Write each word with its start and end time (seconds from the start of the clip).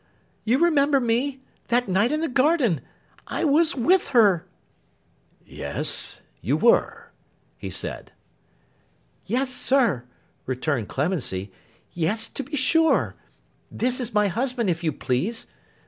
You 0.45 0.57
remember 0.57 0.99
me, 0.99 1.41
that 1.67 1.87
night 1.87 2.11
in 2.11 2.21
the 2.21 2.27
garden. 2.27 2.81
I 3.27 3.43
was 3.43 3.75
with 3.75 4.07
her!' 4.07 4.47
'Yes. 5.45 6.21
You 6.41 6.57
were,' 6.57 7.11
he 7.55 7.69
said. 7.69 8.11
'Yes, 9.27 9.51
sir,' 9.51 10.05
returned 10.47 10.87
Clemency. 10.89 11.51
'Yes, 11.93 12.27
to 12.29 12.41
be 12.41 12.55
sure. 12.55 13.13
This 13.69 13.99
is 13.99 14.11
my 14.11 14.27
husband, 14.27 14.71
if 14.71 14.83
you 14.83 14.91
please. 14.91 15.45